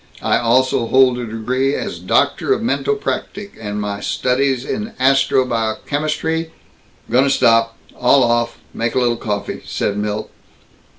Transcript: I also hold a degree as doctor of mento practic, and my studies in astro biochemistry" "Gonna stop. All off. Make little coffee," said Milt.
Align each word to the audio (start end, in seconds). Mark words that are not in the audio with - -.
I 0.23 0.39
also 0.39 0.87
hold 0.87 1.19
a 1.19 1.27
degree 1.27 1.75
as 1.75 1.99
doctor 1.99 2.53
of 2.53 2.61
mento 2.63 2.99
practic, 2.99 3.51
and 3.59 3.79
my 3.79 3.99
studies 3.99 4.65
in 4.65 4.93
astro 4.97 5.45
biochemistry" 5.45 6.49
"Gonna 7.11 7.29
stop. 7.29 7.77
All 7.95 8.23
off. 8.23 8.57
Make 8.73 8.95
little 8.95 9.15
coffee," 9.15 9.61
said 9.63 9.97
Milt. 9.99 10.31